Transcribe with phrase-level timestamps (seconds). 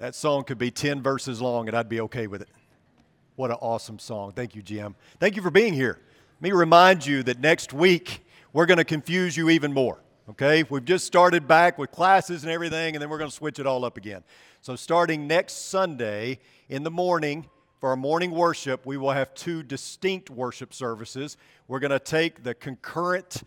[0.00, 2.48] That song could be 10 verses long and I'd be okay with it.
[3.36, 4.32] What an awesome song.
[4.32, 4.94] Thank you, Jim.
[5.18, 5.98] Thank you for being here.
[6.38, 8.24] Let me remind you that next week
[8.54, 10.00] we're going to confuse you even more.
[10.30, 10.62] Okay?
[10.62, 13.66] We've just started back with classes and everything, and then we're going to switch it
[13.66, 14.24] all up again.
[14.62, 16.38] So, starting next Sunday
[16.70, 17.46] in the morning,
[17.78, 21.36] for our morning worship, we will have two distinct worship services.
[21.68, 23.42] We're going to take the concurrent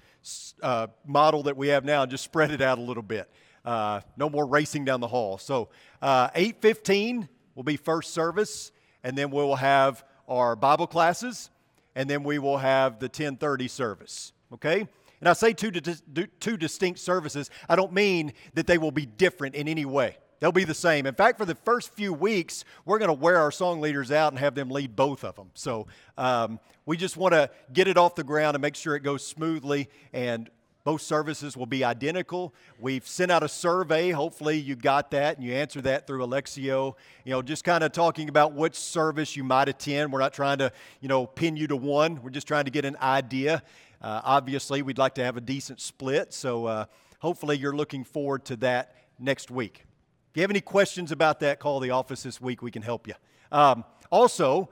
[0.62, 3.28] uh, model that we have now and just spread it out a little bit.
[3.66, 5.38] Uh, no more racing down the hall.
[5.38, 5.70] So
[6.02, 8.72] uh, 8:15 will be first service,
[9.04, 11.50] and then we will have our Bible classes,
[11.96, 14.34] and then we will have the 10:30 service.
[14.54, 14.88] Okay.
[15.22, 17.50] And I say two, two distinct services.
[17.70, 20.18] I don't mean that they will be different in any way.
[20.42, 21.06] They'll be the same.
[21.06, 24.34] In fact, for the first few weeks, we're going to wear our song leaders out
[24.34, 25.52] and have them lead both of them.
[25.54, 29.04] So um, we just want to get it off the ground and make sure it
[29.04, 29.88] goes smoothly.
[30.12, 30.50] And
[30.84, 32.54] both services will be identical.
[32.78, 34.12] We've sent out a survey.
[34.12, 36.96] Hopefully, you got that and you answered that through Elexio.
[37.24, 40.12] You know, just kind of talking about which service you might attend.
[40.12, 42.22] We're not trying to, you know, pin you to one.
[42.22, 43.64] We're just trying to get an idea.
[44.02, 46.34] Uh, obviously, we'd like to have a decent split.
[46.34, 46.86] So, uh,
[47.20, 49.86] hopefully, you're looking forward to that next week.
[50.32, 52.62] If you have any questions about that, call the office this week.
[52.62, 53.14] We can help you.
[53.54, 54.70] Um, also,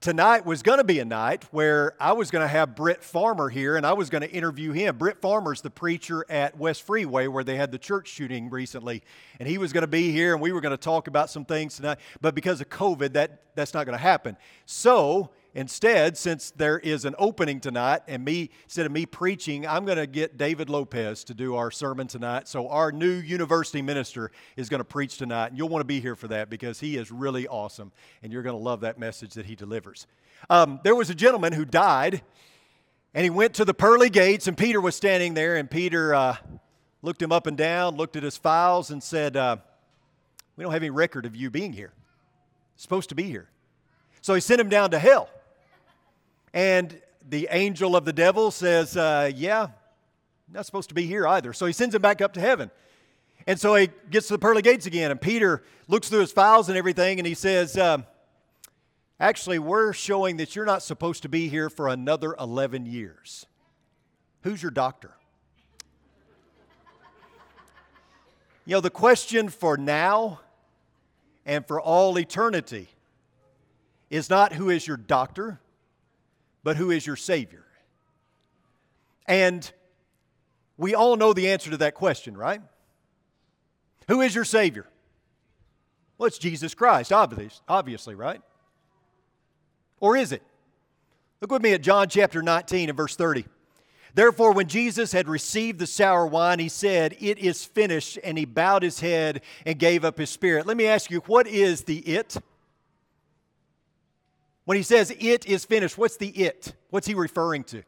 [0.00, 3.48] tonight was going to be a night where I was going to have Britt Farmer
[3.48, 4.96] here and I was going to interview him.
[4.96, 9.02] Britt Farmer's the preacher at West Freeway where they had the church shooting recently.
[9.40, 11.44] And he was going to be here and we were going to talk about some
[11.44, 11.98] things tonight.
[12.20, 14.36] But because of COVID, that, that's not going to happen.
[14.66, 19.86] So Instead, since there is an opening tonight, and me instead of me preaching, I'm
[19.86, 22.46] going to get David Lopez to do our sermon tonight.
[22.48, 26.00] So our new university minister is going to preach tonight, and you'll want to be
[26.00, 29.34] here for that because he is really awesome, and you're going to love that message
[29.34, 30.06] that he delivers.
[30.50, 32.22] Um, there was a gentleman who died,
[33.14, 36.36] and he went to the pearly gates, and Peter was standing there, and Peter uh,
[37.00, 39.56] looked him up and down, looked at his files, and said, uh,
[40.56, 41.94] "We don't have any record of you being here.
[42.76, 43.48] supposed to be here."
[44.20, 45.30] So he sent him down to hell.
[46.52, 49.68] And the angel of the devil says, uh, Yeah,
[50.50, 51.52] not supposed to be here either.
[51.52, 52.70] So he sends him back up to heaven.
[53.46, 56.68] And so he gets to the pearly gates again, and Peter looks through his files
[56.68, 57.98] and everything, and he says, uh,
[59.20, 63.46] Actually, we're showing that you're not supposed to be here for another 11 years.
[64.42, 65.12] Who's your doctor?
[68.64, 70.40] You know, the question for now
[71.46, 72.88] and for all eternity
[74.10, 75.58] is not who is your doctor,
[76.62, 77.64] but who is your Savior?
[79.26, 79.70] And
[80.76, 82.62] we all know the answer to that question, right?
[84.08, 84.86] Who is your Savior?
[86.16, 88.40] Well, it's Jesus Christ, obviously, right?
[90.00, 90.42] Or is it?
[91.40, 93.44] Look with me at John chapter 19 and verse 30.
[94.14, 98.44] Therefore, when Jesus had received the sour wine, he said, It is finished, and he
[98.44, 100.66] bowed his head and gave up his spirit.
[100.66, 102.36] Let me ask you, what is the it?
[104.68, 106.74] When he says it is finished, what's the it?
[106.90, 107.84] What's he referring to?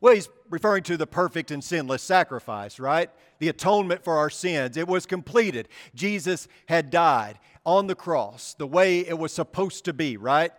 [0.00, 3.08] Well, he's referring to the perfect and sinless sacrifice, right?
[3.38, 4.76] The atonement for our sins.
[4.76, 5.68] It was completed.
[5.94, 10.50] Jesus had died on the cross the way it was supposed to be, right?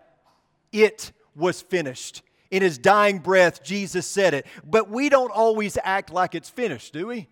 [0.72, 2.22] It was finished.
[2.50, 4.46] In his dying breath, Jesus said it.
[4.64, 7.28] But we don't always act like it's finished, do we?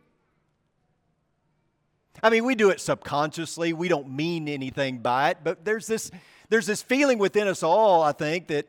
[2.21, 3.71] I mean, we do it subconsciously.
[3.71, 6.11] We don't mean anything by it, but there's this
[6.51, 8.67] there's this feeling within us all, I think, that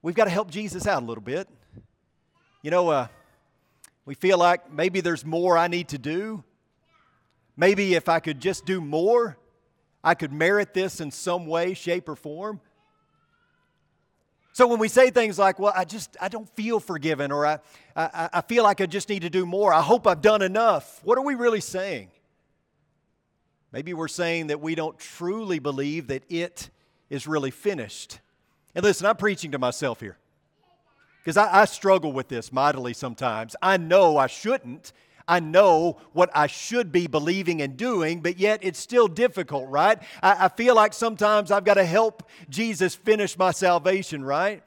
[0.00, 1.46] we've got to help Jesus out a little bit.
[2.62, 3.08] You know, uh,
[4.06, 6.42] we feel like maybe there's more I need to do.
[7.54, 9.36] Maybe if I could just do more,
[10.02, 12.62] I could merit this in some way, shape, or form.
[14.54, 17.58] So when we say things like, well, I just, I don't feel forgiven, or I,
[17.94, 21.02] I, I feel like I just need to do more, I hope I've done enough,
[21.04, 22.08] what are we really saying?
[23.70, 26.70] Maybe we're saying that we don't truly believe that it
[27.10, 28.20] is really finished.
[28.74, 30.16] And listen, I'm preaching to myself here
[31.22, 33.56] because I, I, struggle with this mightily sometimes.
[33.60, 34.92] I know I shouldn't.
[35.28, 39.98] I know what I should be believing and doing, but yet it's still difficult, right?
[40.22, 44.62] I, I feel like sometimes I've got to help Jesus finish my salvation, right?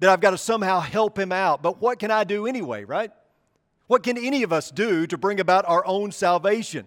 [0.00, 1.62] That I've got to somehow help him out.
[1.62, 3.10] But what can I do anyway, right?
[3.86, 6.86] What can any of us do to bring about our own salvation?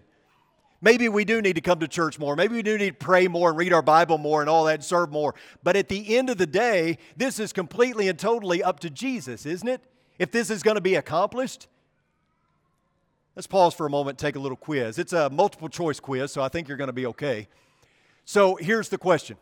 [0.80, 2.36] Maybe we do need to come to church more.
[2.36, 4.74] Maybe we do need to pray more and read our Bible more and all that
[4.74, 5.34] and serve more.
[5.62, 9.46] But at the end of the day, this is completely and totally up to Jesus,
[9.46, 9.80] isn't it?
[10.18, 11.66] If this is going to be accomplished.
[13.34, 14.98] Let's pause for a moment, take a little quiz.
[14.98, 17.48] It's a multiple choice quiz, so I think you're going to be okay.
[18.24, 19.36] So here's the question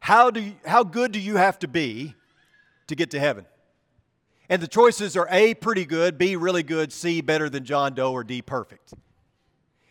[0.00, 2.14] How, do you, how good do you have to be
[2.86, 3.46] to get to heaven?
[4.48, 8.12] And the choices are A, pretty good, B, really good, C, better than John Doe,
[8.12, 8.94] or D, perfect.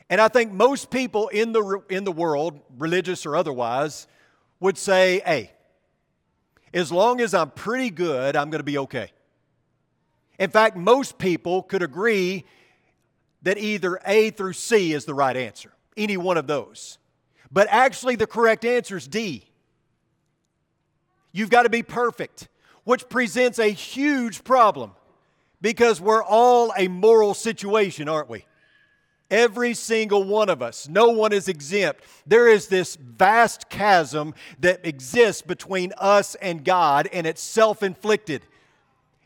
[0.09, 4.07] And I think most people in the, in the world, religious or otherwise,
[4.59, 5.51] would say, hey,
[6.73, 9.11] as long as I'm pretty good, I'm going to be okay.
[10.37, 12.45] In fact, most people could agree
[13.41, 16.97] that either A through C is the right answer, any one of those.
[17.51, 19.47] But actually, the correct answer is D.
[21.31, 22.47] You've got to be perfect,
[22.83, 24.91] which presents a huge problem
[25.61, 28.45] because we're all a moral situation, aren't we?
[29.31, 30.87] Every single one of us.
[30.87, 32.03] No one is exempt.
[32.27, 38.43] There is this vast chasm that exists between us and God, and it's self inflicted.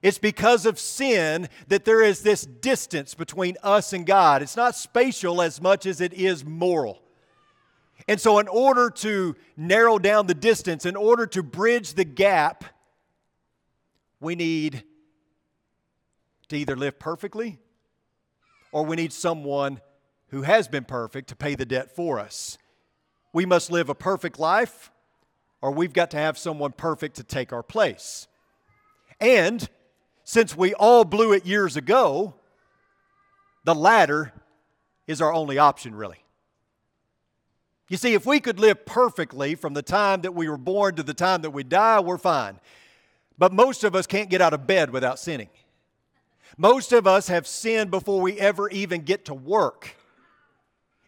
[0.01, 4.41] It's because of sin that there is this distance between us and God.
[4.41, 7.01] It's not spatial as much as it is moral.
[8.07, 12.63] And so, in order to narrow down the distance, in order to bridge the gap,
[14.21, 14.83] we need
[16.47, 17.59] to either live perfectly
[18.71, 19.81] or we need someone
[20.29, 22.57] who has been perfect to pay the debt for us.
[23.33, 24.91] We must live a perfect life,
[25.61, 28.27] or we've got to have someone perfect to take our place.
[29.19, 29.67] And
[30.23, 32.35] since we all blew it years ago,
[33.65, 34.33] the latter
[35.07, 36.23] is our only option, really.
[37.89, 41.03] You see, if we could live perfectly from the time that we were born to
[41.03, 42.59] the time that we die, we're fine.
[43.37, 45.49] But most of us can't get out of bed without sinning.
[46.57, 49.95] Most of us have sinned before we ever even get to work.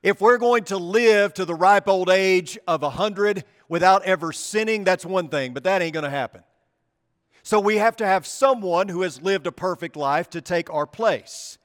[0.03, 4.83] If we're going to live to the ripe old age of 100 without ever sinning,
[4.83, 6.43] that's one thing, but that ain't going to happen.
[7.43, 10.87] So we have to have someone who has lived a perfect life to take our
[10.87, 11.57] place.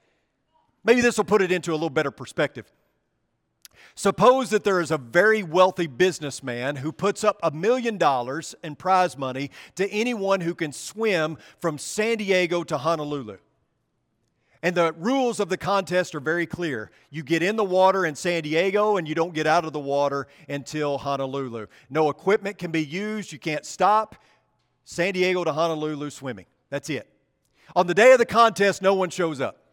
[0.83, 2.71] Maybe this will put it into a little better perspective.
[3.95, 8.75] Suppose that there is a very wealthy businessman who puts up a million dollars in
[8.75, 13.37] prize money to anyone who can swim from San Diego to Honolulu.
[14.63, 16.91] And the rules of the contest are very clear.
[17.09, 19.79] You get in the water in San Diego and you don't get out of the
[19.79, 21.67] water until Honolulu.
[21.89, 24.15] No equipment can be used, you can't stop.
[24.83, 26.45] San Diego to Honolulu swimming.
[26.69, 27.07] That's it.
[27.75, 29.63] On the day of the contest, no one shows up.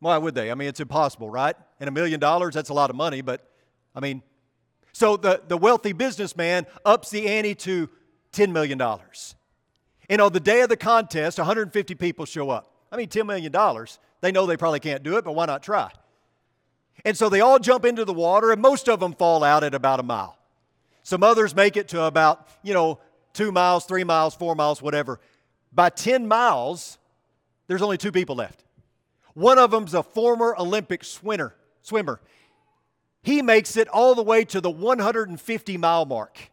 [0.00, 0.50] Why would they?
[0.50, 1.56] I mean, it's impossible, right?
[1.80, 3.50] And a million dollars, that's a lot of money, but
[3.94, 4.22] I mean,
[4.92, 7.88] so the, the wealthy businessman ups the ante to
[8.32, 8.80] $10 million.
[10.08, 12.77] And on the day of the contest, 150 people show up.
[12.90, 13.52] I mean, $10 million.
[14.20, 15.90] They know they probably can't do it, but why not try?
[17.04, 19.74] And so they all jump into the water, and most of them fall out at
[19.74, 20.36] about a mile.
[21.02, 22.98] Some others make it to about, you know,
[23.32, 25.20] two miles, three miles, four miles, whatever.
[25.72, 26.98] By 10 miles,
[27.66, 28.64] there's only two people left.
[29.34, 31.54] One of them's a former Olympic swimmer.
[31.82, 32.20] swimmer.
[33.22, 36.50] He makes it all the way to the 150 mile mark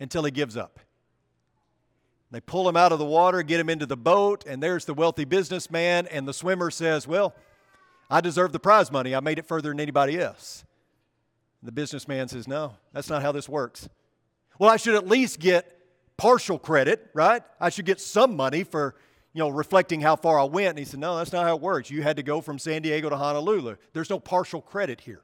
[0.00, 0.78] until he gives up.
[2.32, 4.94] They pull him out of the water, get him into the boat, and there's the
[4.94, 6.06] wealthy businessman.
[6.06, 7.34] And the swimmer says, Well,
[8.10, 9.14] I deserve the prize money.
[9.14, 10.64] I made it further than anybody else.
[11.60, 13.86] And the businessman says, No, that's not how this works.
[14.58, 15.78] Well, I should at least get
[16.16, 17.42] partial credit, right?
[17.60, 18.94] I should get some money for,
[19.34, 20.70] you know, reflecting how far I went.
[20.70, 21.90] And he said, No, that's not how it works.
[21.90, 23.76] You had to go from San Diego to Honolulu.
[23.92, 25.20] There's no partial credit here.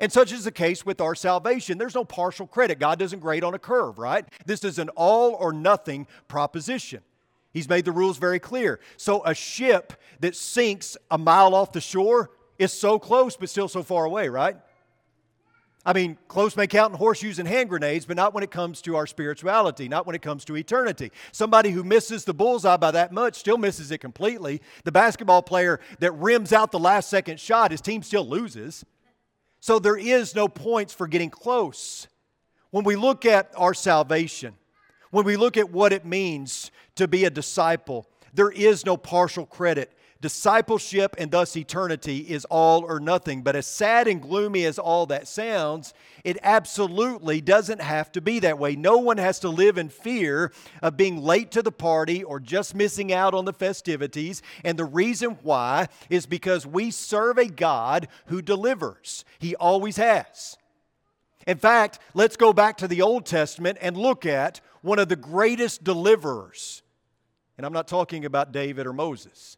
[0.00, 1.76] And such is the case with our salvation.
[1.76, 2.78] There's no partial credit.
[2.78, 4.24] God doesn't grade on a curve, right?
[4.46, 7.02] This is an all or nothing proposition.
[7.52, 8.80] He's made the rules very clear.
[8.96, 13.68] So a ship that sinks a mile off the shore is so close but still
[13.68, 14.56] so far away, right?
[15.84, 18.82] I mean, close may count in horseshoes and hand grenades, but not when it comes
[18.82, 21.10] to our spirituality, not when it comes to eternity.
[21.32, 24.60] Somebody who misses the bullseye by that much still misses it completely.
[24.84, 28.84] The basketball player that rims out the last second shot, his team still loses.
[29.60, 32.08] So there is no points for getting close.
[32.70, 34.54] When we look at our salvation,
[35.10, 39.44] when we look at what it means to be a disciple, there is no partial
[39.44, 39.92] credit.
[40.20, 43.40] Discipleship and thus eternity is all or nothing.
[43.40, 48.38] But as sad and gloomy as all that sounds, it absolutely doesn't have to be
[48.40, 48.76] that way.
[48.76, 52.74] No one has to live in fear of being late to the party or just
[52.74, 54.42] missing out on the festivities.
[54.62, 60.58] And the reason why is because we serve a God who delivers, He always has.
[61.46, 65.16] In fact, let's go back to the Old Testament and look at one of the
[65.16, 66.82] greatest deliverers.
[67.56, 69.56] And I'm not talking about David or Moses.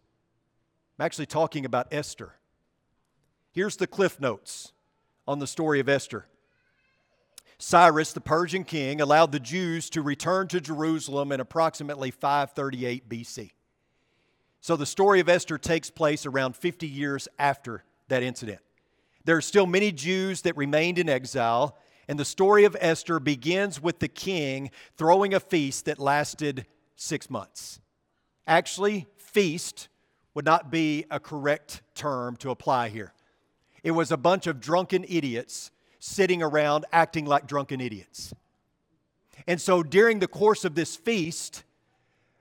[0.98, 2.34] I'm actually talking about Esther.
[3.52, 4.72] Here's the cliff notes
[5.26, 6.26] on the story of Esther.
[7.58, 13.52] Cyrus, the Persian king, allowed the Jews to return to Jerusalem in approximately 538 BC.
[14.60, 18.60] So the story of Esther takes place around 50 years after that incident.
[19.24, 23.80] There are still many Jews that remained in exile, and the story of Esther begins
[23.80, 27.80] with the king throwing a feast that lasted six months.
[28.46, 29.88] Actually, feast
[30.34, 33.12] would not be a correct term to apply here.
[33.82, 38.32] it was a bunch of drunken idiots sitting around acting like drunken idiots.
[39.46, 41.64] And so during the course of this feast,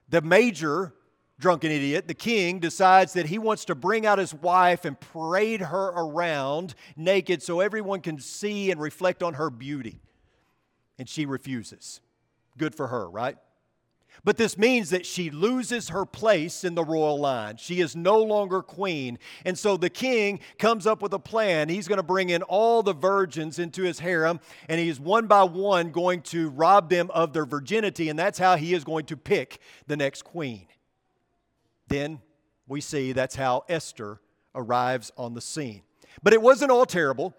[0.10, 0.94] the major
[1.40, 5.62] drunken idiot, the king, decides that he wants to bring out his wife and parade
[5.62, 10.00] her around naked so everyone can see and reflect on her beauty.
[11.00, 12.00] And she refuses.
[12.58, 13.38] Good for her, right?
[14.24, 17.58] But this means that she loses her place in the royal line.
[17.58, 19.18] She is no longer queen.
[19.46, 21.70] And so the king comes up with a plan.
[21.70, 24.40] He's going to bring in all the virgins into his harem,
[24.70, 28.58] and he's one by one going to rob them of their virginity, and that's how
[28.58, 30.68] he is going to pick the next queen.
[31.88, 32.22] Then
[32.68, 34.22] we see that's how Esther
[34.54, 35.82] arrives on the scene.
[36.22, 37.34] But it wasn't all terrible.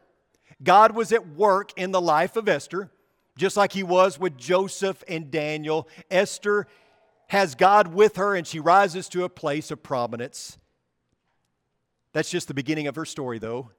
[0.62, 2.90] God was at work in the life of Esther
[3.36, 5.88] just like he was with Joseph and Daniel.
[6.10, 6.66] Esther
[7.28, 10.58] has God with her and she rises to a place of prominence.
[12.12, 13.70] That's just the beginning of her story, though.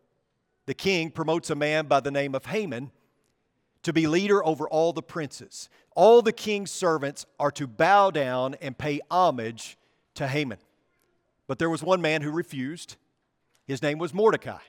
[0.66, 2.92] The king promotes a man by the name of Haman
[3.84, 5.70] to be leader over all the princes.
[5.96, 9.78] All the king's servants are to bow down and pay homage
[10.16, 10.60] to Haman.
[11.48, 12.96] But there was one man who refused.
[13.66, 14.60] His name was Mordecai.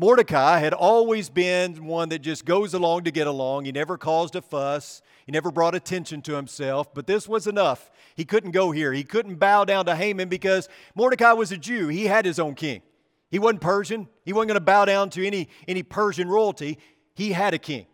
[0.00, 3.66] Mordecai had always been one that just goes along to get along.
[3.66, 5.02] He never caused a fuss.
[5.26, 7.90] He never brought attention to himself, but this was enough.
[8.14, 8.94] He couldn't go here.
[8.94, 11.88] He couldn't bow down to Haman because Mordecai was a Jew.
[11.88, 12.80] He had his own king.
[13.30, 14.08] He wasn't Persian.
[14.24, 16.78] He wasn't going to bow down to any, any Persian royalty.
[17.12, 17.84] He had a king.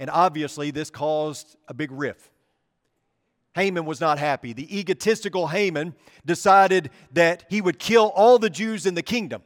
[0.00, 2.28] And obviously, this caused a big rift.
[3.54, 4.52] Haman was not happy.
[4.52, 5.94] The egotistical Haman
[6.26, 9.42] decided that he would kill all the Jews in the kingdom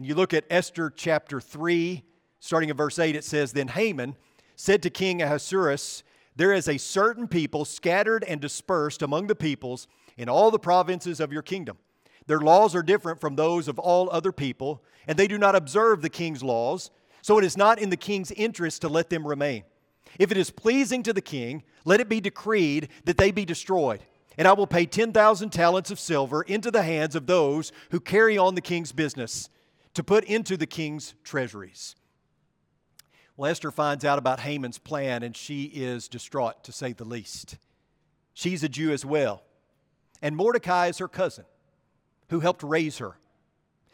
[0.00, 2.02] and you look at Esther chapter 3,
[2.38, 4.16] starting in verse 8, it says, Then Haman
[4.56, 6.04] said to King Ahasuerus,
[6.34, 11.20] There is a certain people scattered and dispersed among the peoples in all the provinces
[11.20, 11.76] of your kingdom.
[12.26, 16.00] Their laws are different from those of all other people, and they do not observe
[16.00, 16.90] the king's laws,
[17.20, 19.64] so it is not in the king's interest to let them remain.
[20.18, 24.00] If it is pleasing to the king, let it be decreed that they be destroyed.
[24.38, 28.38] And I will pay 10,000 talents of silver into the hands of those who carry
[28.38, 29.50] on the king's business
[29.94, 31.96] to put into the king's treasuries.
[33.36, 37.56] Well, Esther finds out about Haman's plan and she is distraught, to say the least.
[38.34, 39.42] She's a Jew as well.
[40.22, 41.44] And Mordecai is her cousin
[42.28, 43.16] who helped raise her.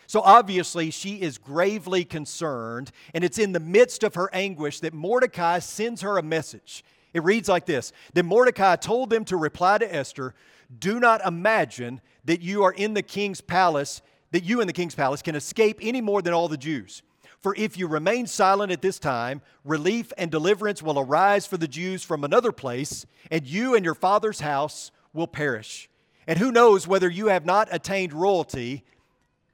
[0.07, 4.95] So obviously, she is gravely concerned, and it's in the midst of her anguish that
[4.95, 6.85] Mordecai sends her a message.
[7.12, 10.35] It reads like this Then Mordecai told them to reply to Esther,
[10.79, 14.95] Do not imagine that you are in the king's palace that you in the king's
[14.95, 17.02] palace can escape any more than all the Jews.
[17.40, 21.68] For if you remain silent at this time, relief and deliverance will arise for the
[21.68, 25.88] Jews from another place, and you and your father's house will perish.
[26.26, 28.85] And who knows whether you have not attained royalty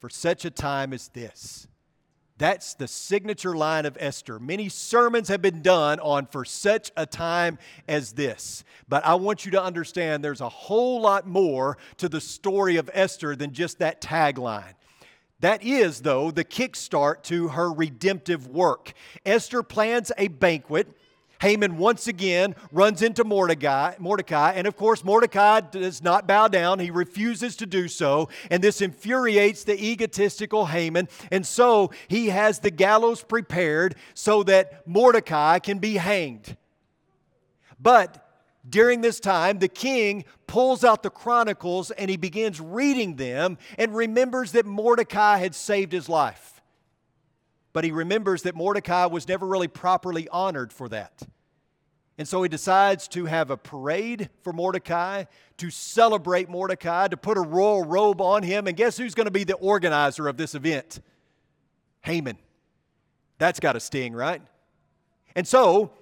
[0.00, 1.66] for such a time as this?
[2.38, 4.38] That's the signature line of Esther.
[4.38, 8.64] Many sermons have been done on for such a time as this.
[8.88, 12.90] But I want you to understand there's a whole lot more to the story of
[12.92, 14.74] Esther than just that tagline.
[15.40, 18.92] That is, though, the kickstart to her redemptive work.
[19.26, 20.88] Esther plans a banquet
[21.42, 26.78] Haman once again runs into Mordecai, Mordecai, and of course, Mordecai does not bow down.
[26.78, 31.08] He refuses to do so, and this infuriates the egotistical Haman.
[31.32, 36.56] And so he has the gallows prepared so that Mordecai can be hanged.
[37.80, 38.24] But
[38.68, 43.96] during this time, the king pulls out the chronicles and he begins reading them and
[43.96, 46.51] remembers that Mordecai had saved his life.
[47.72, 51.22] But he remembers that Mordecai was never really properly honored for that.
[52.18, 55.24] And so he decides to have a parade for Mordecai,
[55.56, 58.66] to celebrate Mordecai, to put a royal robe on him.
[58.66, 61.00] And guess who's going to be the organizer of this event?
[62.02, 62.36] Haman.
[63.38, 64.42] That's got a sting, right?
[65.34, 65.92] And so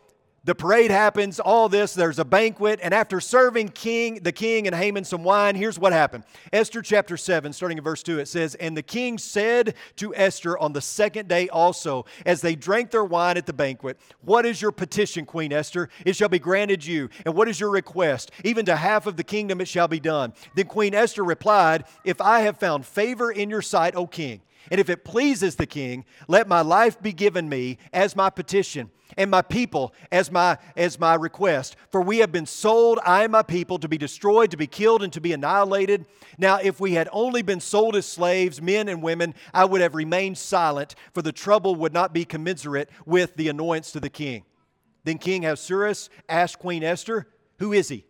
[0.44, 4.74] the parade happens, all this, there's a banquet, and after serving king, the king and
[4.74, 6.24] Haman some wine, here's what happened.
[6.50, 10.58] Esther chapter 7, starting in verse 2, it says, And the king said to Esther
[10.58, 14.62] on the second day also, as they drank their wine at the banquet, What is
[14.62, 15.90] your petition, Queen Esther?
[16.06, 17.10] It shall be granted you.
[17.26, 18.30] And what is your request?
[18.42, 20.32] Even to half of the kingdom it shall be done.
[20.54, 24.40] Then Queen Esther replied, If I have found favor in your sight, O king,
[24.70, 28.90] and if it pleases the king, let my life be given me as my petition
[29.16, 31.76] and my people as my as my request.
[31.90, 35.02] For we have been sold i and my people to be destroyed to be killed
[35.02, 36.06] and to be annihilated.
[36.38, 39.94] Now if we had only been sold as slaves men and women i would have
[39.94, 44.44] remained silent for the trouble would not be commensurate with the annoyance to the king.
[45.04, 48.06] Then king ahasuerus asked queen esther who is he?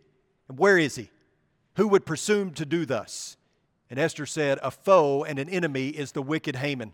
[0.47, 1.09] And where is he?
[1.75, 3.37] Who would presume to do thus
[3.91, 6.91] and esther said a foe and an enemy is the wicked haman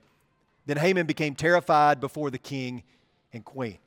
[0.66, 2.84] Then Haman became terrified before the king
[3.32, 3.78] and queen.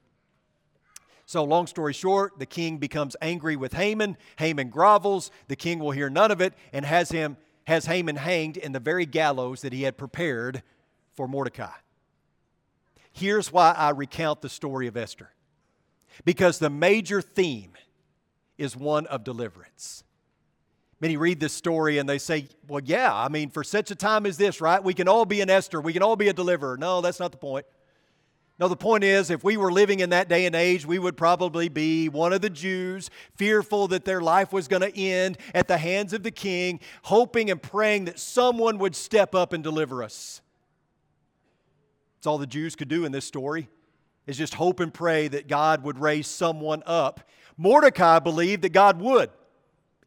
[1.26, 4.16] So, long story short, the king becomes angry with Haman.
[4.38, 5.30] Haman grovels.
[5.46, 7.36] The king will hear none of it and has him
[7.68, 10.64] has Haman hanged in the very gallows that he had prepared
[11.12, 11.70] for Mordecai.
[13.12, 15.30] Here's why I recount the story of Esther.
[16.24, 17.74] Because the major theme
[18.58, 20.02] is one of deliverance.
[21.00, 24.26] Many read this story and they say, well, yeah, I mean, for such a time
[24.26, 24.82] as this, right?
[24.84, 25.80] We can all be an Esther.
[25.80, 26.76] We can all be a deliverer.
[26.76, 27.64] No, that's not the point.
[28.58, 31.16] No, the point is, if we were living in that day and age, we would
[31.16, 35.66] probably be one of the Jews, fearful that their life was going to end at
[35.66, 40.02] the hands of the king, hoping and praying that someone would step up and deliver
[40.02, 40.42] us.
[42.18, 43.70] That's all the Jews could do in this story,
[44.26, 47.26] is just hope and pray that God would raise someone up.
[47.56, 49.30] Mordecai believed that God would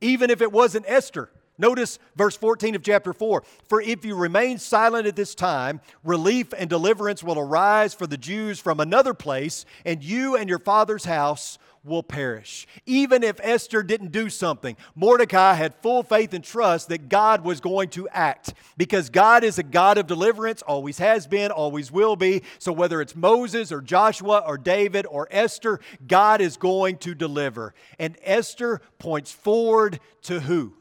[0.03, 1.29] even if it wasn't Esther.
[1.63, 6.53] Notice verse 14 of chapter 4 For if you remain silent at this time, relief
[6.57, 11.05] and deliverance will arise for the Jews from another place, and you and your father's
[11.05, 12.67] house will perish.
[12.85, 17.61] Even if Esther didn't do something, Mordecai had full faith and trust that God was
[17.61, 22.17] going to act because God is a God of deliverance, always has been, always will
[22.17, 22.43] be.
[22.59, 27.73] So whether it's Moses or Joshua or David or Esther, God is going to deliver.
[27.97, 30.73] And Esther points forward to who?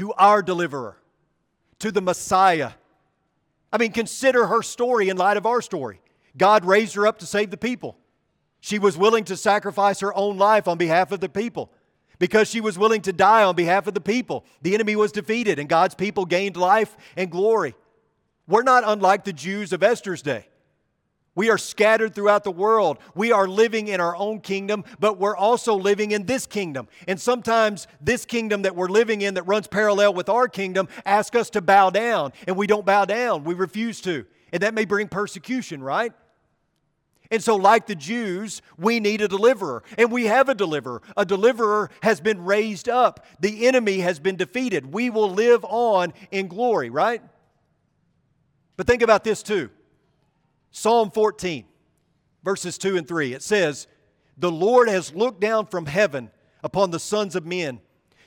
[0.00, 0.96] To our deliverer,
[1.80, 2.70] to the Messiah.
[3.70, 6.00] I mean, consider her story in light of our story.
[6.38, 7.98] God raised her up to save the people.
[8.60, 11.70] She was willing to sacrifice her own life on behalf of the people.
[12.18, 15.58] Because she was willing to die on behalf of the people, the enemy was defeated
[15.58, 17.74] and God's people gained life and glory.
[18.48, 20.46] We're not unlike the Jews of Esther's day.
[21.36, 22.98] We are scattered throughout the world.
[23.14, 26.88] We are living in our own kingdom, but we're also living in this kingdom.
[27.06, 31.36] And sometimes this kingdom that we're living in that runs parallel with our kingdom asks
[31.36, 33.44] us to bow down, and we don't bow down.
[33.44, 34.26] We refuse to.
[34.52, 36.12] And that may bring persecution, right?
[37.30, 39.84] And so, like the Jews, we need a deliverer.
[39.96, 41.00] And we have a deliverer.
[41.16, 44.92] A deliverer has been raised up, the enemy has been defeated.
[44.92, 47.22] We will live on in glory, right?
[48.76, 49.70] But think about this too
[50.70, 51.64] Psalm 14,
[52.44, 53.34] verses 2 and 3.
[53.34, 53.86] It says,
[54.38, 56.30] The Lord has looked down from heaven
[56.62, 57.80] upon the sons of men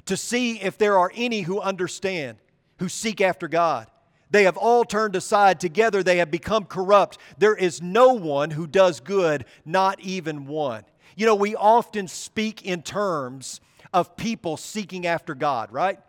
[0.05, 2.37] to see if there are any who understand,
[2.79, 3.87] who seek after God.
[4.29, 5.59] They have all turned aside.
[5.59, 7.19] Together they have become corrupt.
[7.37, 10.83] There is no one who does good, not even one.
[11.15, 13.61] You know, we often speak in terms
[13.93, 15.99] of people seeking after God, right?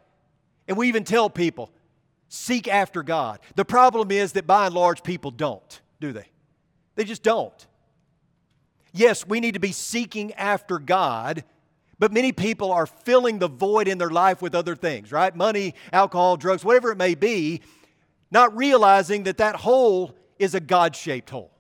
[0.66, 1.70] And we even tell people,
[2.29, 3.40] seek after God.
[3.57, 6.28] The problem is that by and large, people don't, do they?
[6.96, 7.66] They just don't.
[8.92, 11.44] Yes, we need to be seeking after God,
[11.98, 15.35] but many people are filling the void in their life with other things, right?
[15.35, 17.61] Money, alcohol, drugs, whatever it may be
[18.35, 21.52] not realizing that that hole is a God shaped hole.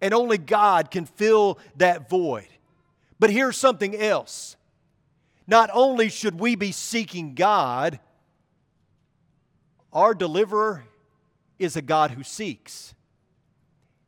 [0.00, 2.46] And only God can fill that void.
[3.18, 4.56] But here's something else.
[5.48, 7.98] Not only should we be seeking God,
[9.92, 10.84] our deliverer
[11.58, 12.94] is a God who seeks.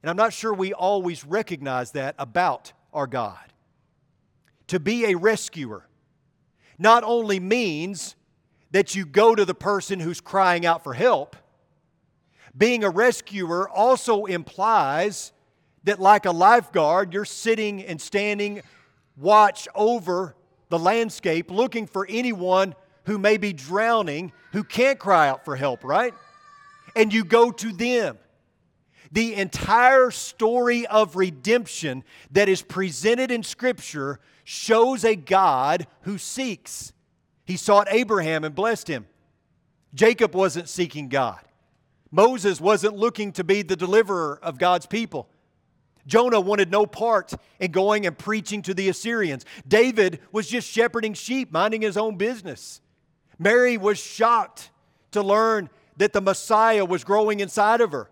[0.03, 3.53] And I'm not sure we always recognize that about our God.
[4.69, 5.87] To be a rescuer
[6.79, 8.15] not only means
[8.71, 11.37] that you go to the person who's crying out for help
[12.59, 15.33] being a rescuer also implies
[15.85, 18.63] that, like a lifeguard, you're sitting and standing
[19.17, 20.35] watch over
[20.69, 25.85] the landscape looking for anyone who may be drowning who can't cry out for help,
[25.85, 26.15] right?
[26.97, 28.19] And you go to them.
[29.13, 36.93] The entire story of redemption that is presented in Scripture shows a God who seeks.
[37.45, 39.07] He sought Abraham and blessed him.
[39.95, 41.41] Jacob wasn't seeking God.
[42.11, 45.29] Moses wasn't looking to be the deliverer of God's people.
[46.07, 49.45] Jonah wanted no part in going and preaching to the Assyrians.
[49.67, 52.81] David was just shepherding sheep, minding his own business.
[53.39, 54.71] Mary was shocked
[55.11, 55.69] to learn
[55.99, 58.11] that the Messiah was growing inside of her.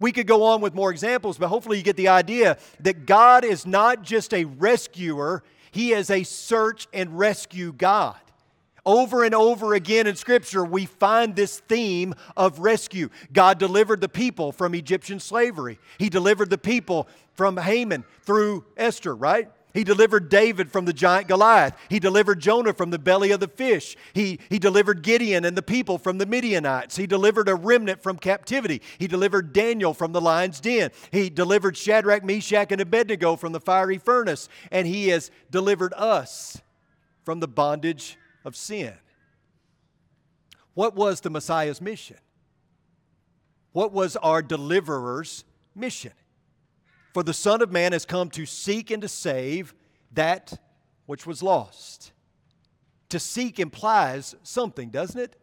[0.00, 3.44] We could go on with more examples, but hopefully you get the idea that God
[3.44, 8.16] is not just a rescuer, He is a search and rescue God.
[8.86, 13.08] Over and over again in Scripture, we find this theme of rescue.
[13.32, 19.14] God delivered the people from Egyptian slavery, He delivered the people from Haman through Esther,
[19.14, 19.50] right?
[19.74, 21.76] He delivered David from the giant Goliath.
[21.90, 23.96] He delivered Jonah from the belly of the fish.
[24.12, 26.96] He, he delivered Gideon and the people from the Midianites.
[26.96, 28.80] He delivered a remnant from captivity.
[28.98, 30.92] He delivered Daniel from the lion's den.
[31.10, 34.48] He delivered Shadrach, Meshach, and Abednego from the fiery furnace.
[34.70, 36.62] And he has delivered us
[37.24, 38.94] from the bondage of sin.
[40.74, 42.18] What was the Messiah's mission?
[43.72, 46.12] What was our deliverer's mission?
[47.14, 49.72] For the Son of Man has come to seek and to save
[50.12, 50.60] that
[51.06, 52.12] which was lost.
[53.10, 55.36] To seek implies something, doesn't it?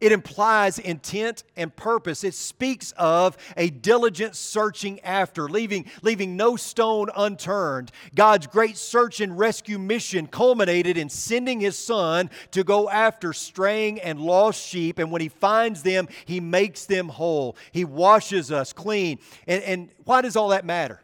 [0.00, 2.24] It implies intent and purpose.
[2.24, 7.92] It speaks of a diligent searching after, leaving, leaving no stone unturned.
[8.14, 14.00] God's great search and rescue mission culminated in sending His Son to go after straying
[14.00, 14.98] and lost sheep.
[14.98, 17.56] And when He finds them, He makes them whole.
[17.72, 19.18] He washes us clean.
[19.46, 21.00] And, and why does all that matter?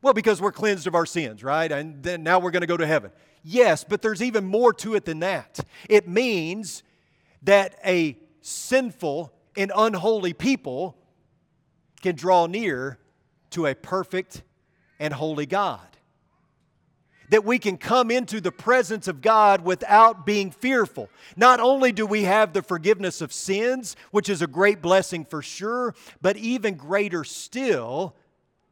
[0.00, 1.70] Well, because we're cleansed of our sins, right?
[1.70, 3.10] And then now we're going to go to heaven.
[3.42, 5.60] Yes, but there's even more to it than that.
[5.88, 6.82] It means
[7.42, 10.96] that a sinful and unholy people
[12.00, 12.98] can draw near
[13.50, 14.42] to a perfect
[14.98, 15.80] and holy God.
[17.30, 21.10] That we can come into the presence of God without being fearful.
[21.36, 25.42] Not only do we have the forgiveness of sins, which is a great blessing for
[25.42, 28.16] sure, but even greater still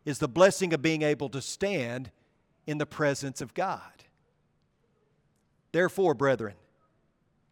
[0.06, 2.10] is the blessing of being able to stand
[2.66, 3.80] in the presence of God.
[5.72, 6.54] Therefore, brethren,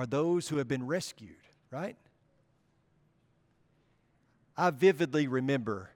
[0.00, 1.36] are those who have been rescued,
[1.70, 1.94] right?
[4.56, 5.90] I vividly remember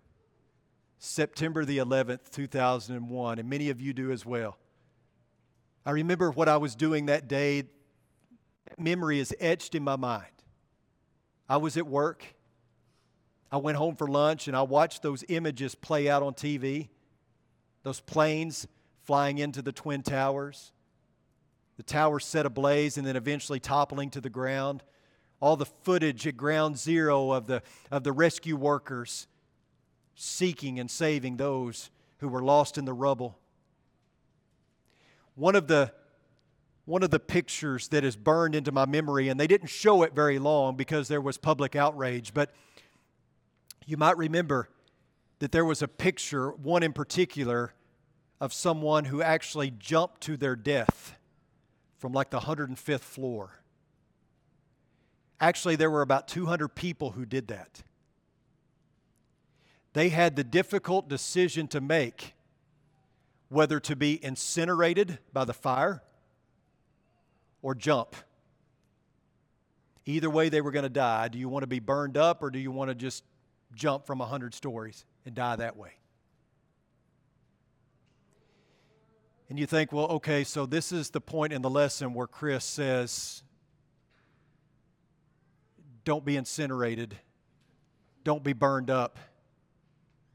[0.98, 4.58] September the 11th, 2001, and many of you do as well.
[5.86, 7.64] I remember what I was doing that day.
[8.76, 10.26] memory is etched in my mind.
[11.48, 12.26] I was at work.
[13.50, 16.88] I went home for lunch and I watched those images play out on TV.
[17.84, 18.66] Those planes
[19.04, 20.72] flying into the Twin Towers
[21.76, 24.82] the tower set ablaze and then eventually toppling to the ground.
[25.40, 29.26] All the footage at ground zero of the, of the rescue workers
[30.14, 33.38] seeking and saving those who were lost in the rubble.
[35.34, 35.92] One of the
[36.86, 40.14] one of the pictures that is burned into my memory, and they didn't show it
[40.14, 42.52] very long because there was public outrage, but
[43.86, 44.68] you might remember
[45.38, 47.72] that there was a picture, one in particular,
[48.38, 51.16] of someone who actually jumped to their death
[52.04, 53.50] from like the 105th floor.
[55.40, 57.82] Actually, there were about 200 people who did that.
[59.94, 62.34] They had the difficult decision to make
[63.48, 66.02] whether to be incinerated by the fire
[67.62, 68.14] or jump.
[70.04, 71.28] Either way, they were going to die.
[71.28, 73.24] Do you want to be burned up or do you want to just
[73.74, 75.92] jump from 100 stories and die that way?
[79.54, 82.64] And you think, well, okay, so this is the point in the lesson where Chris
[82.64, 83.44] says,
[86.04, 87.16] don't be incinerated,
[88.24, 89.16] don't be burned up,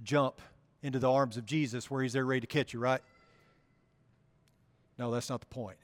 [0.02, 0.40] jump
[0.82, 3.02] into the arms of Jesus where he's there ready to catch you, right?
[4.98, 5.80] No, that's not the point.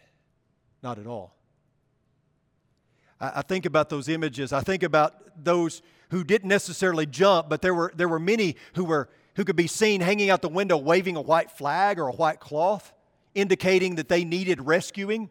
[0.82, 1.36] Not at all.
[3.19, 4.54] I, think about those images.
[4.54, 8.86] I think about those who didn't necessarily jump, but there were, there were many who,
[8.86, 12.13] were, who could be seen hanging out the window waving a white flag or a
[12.13, 12.93] white cloth
[13.36, 15.30] indicating that they needed rescuing.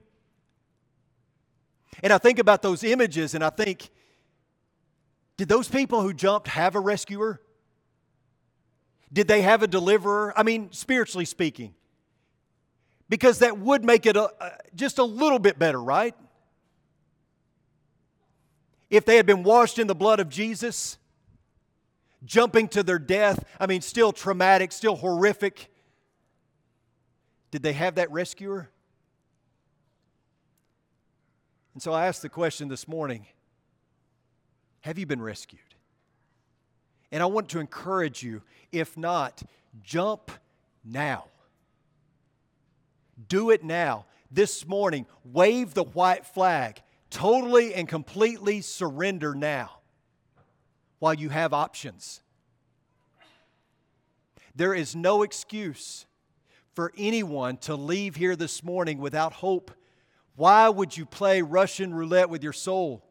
[2.03, 3.91] And I think about those images and I think,
[5.37, 7.41] did those people who jumped have a rescuer?
[9.13, 10.33] Did they have a deliverer?
[10.37, 11.75] I mean, spiritually speaking.
[13.09, 14.31] Because that would make it a,
[14.75, 16.15] just a little bit better, right?
[18.91, 20.99] If they had been washed in the blood of Jesus,
[22.25, 25.71] jumping to their death, I mean, still traumatic, still horrific.
[27.55, 28.69] Did they have that rescuer?
[31.73, 33.27] And so I asked the question this morning
[34.81, 35.61] Have you been rescued?
[37.13, 39.45] And I want to encourage you if not,
[39.85, 40.33] jump
[40.85, 41.27] now.
[43.29, 44.07] Do it now.
[44.33, 46.83] This morning, wave the white flag.
[47.09, 49.79] Totally and completely surrender now
[50.99, 52.21] while you have options.
[54.57, 56.07] There is no excuse
[56.75, 59.71] for anyone to leave here this morning without hope.
[60.37, 63.05] Why would you play Russian roulette with your soul?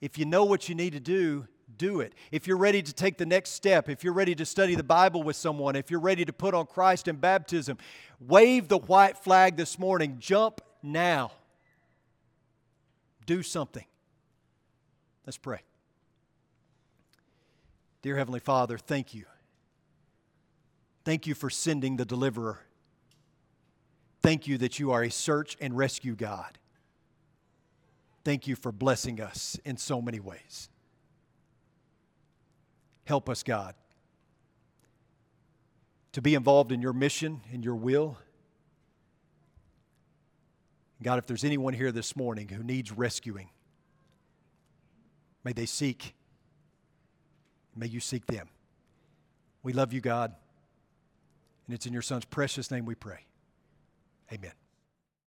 [0.00, 1.46] If you know what you need to do,
[1.78, 2.14] do it.
[2.32, 5.22] If you're ready to take the next step, if you're ready to study the Bible
[5.22, 7.78] with someone, if you're ready to put on Christ in baptism,
[8.20, 10.16] wave the white flag this morning.
[10.18, 11.30] Jump now.
[13.26, 13.84] Do something.
[15.24, 15.60] Let's pray.
[18.02, 19.24] Dear Heavenly Father, thank you.
[21.04, 22.60] Thank you for sending the deliverer.
[24.22, 26.58] Thank you that you are a search and rescue God.
[28.24, 30.68] Thank you for blessing us in so many ways.
[33.04, 33.74] Help us, God,
[36.12, 38.16] to be involved in your mission and your will.
[41.02, 43.48] God, if there's anyone here this morning who needs rescuing,
[45.42, 46.14] may they seek,
[47.74, 48.48] may you seek them.
[49.64, 50.32] We love you, God,
[51.66, 53.26] and it's in your Son's precious name we pray.
[54.32, 54.52] Amen.